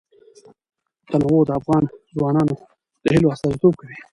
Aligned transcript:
تنوع 1.09 1.41
د 1.47 1.51
افغان 1.59 1.83
ځوانانو 2.15 2.55
د 3.03 3.05
هیلو 3.13 3.31
استازیتوب 3.33 3.73
کوي. 3.81 3.97